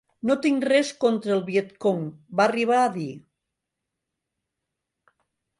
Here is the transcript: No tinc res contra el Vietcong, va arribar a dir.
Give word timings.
No 0.27 0.35
tinc 0.45 0.63
res 0.71 0.87
contra 1.03 1.35
el 1.35 1.43
Vietcong, 1.49 2.01
va 2.41 2.47
arribar 2.47 2.81
a 2.81 2.89
dir. 2.97 3.13